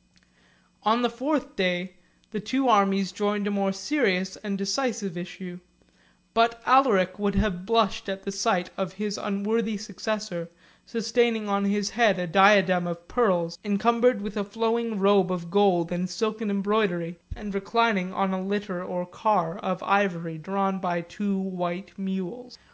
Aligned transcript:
]On 0.84 1.02
the 1.02 1.10
fourth 1.10 1.54
day, 1.54 1.96
the 2.30 2.40
two 2.40 2.66
armies 2.70 3.12
joined 3.12 3.46
a 3.46 3.50
more 3.50 3.70
serious 3.70 4.36
and 4.36 4.56
decisive 4.56 5.18
issue; 5.18 5.60
but 6.32 6.62
Alaric 6.64 7.18
would 7.18 7.34
have 7.34 7.66
blushed 7.66 8.08
at 8.08 8.22
the 8.22 8.32
sight 8.32 8.70
of 8.78 8.94
his 8.94 9.18
unworthy 9.18 9.76
successor, 9.76 10.48
sustaining 10.86 11.46
on 11.46 11.66
his 11.66 11.90
head 11.90 12.18
a 12.18 12.26
diadem 12.26 12.86
of 12.86 13.06
pearls, 13.06 13.58
encumbered 13.62 14.22
with 14.22 14.38
a 14.38 14.44
flowing 14.44 14.98
robe 14.98 15.30
of 15.30 15.50
gold 15.50 15.92
and 15.92 16.08
silken 16.08 16.48
embroidery, 16.48 17.18
and 17.36 17.54
reclining 17.54 18.14
on 18.14 18.32
a 18.32 18.40
litter, 18.42 18.82
or 18.82 19.04
car 19.04 19.58
of 19.58 19.82
ivory, 19.82 20.38
drawn 20.38 20.78
by 20.78 21.02
two 21.02 21.38
white 21.38 21.98
mules. 21.98 22.56